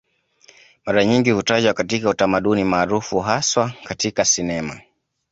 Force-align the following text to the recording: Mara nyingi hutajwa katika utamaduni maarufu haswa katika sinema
Mara 0.85 1.05
nyingi 1.05 1.31
hutajwa 1.31 1.73
katika 1.73 2.09
utamaduni 2.09 2.63
maarufu 2.63 3.19
haswa 3.19 3.71
katika 3.83 4.25
sinema 4.25 4.81